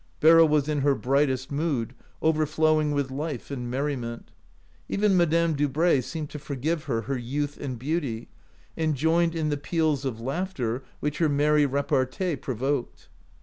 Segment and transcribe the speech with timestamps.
[0.19, 1.93] Beryl was in her brightest mood,
[2.23, 4.31] overflowing with life and merriment.
[4.89, 8.27] Even Madame Dubray seemed to forgive her her youth and beauty,
[8.75, 13.09] and joined in the peals of laughter which her merry repartee pro voked.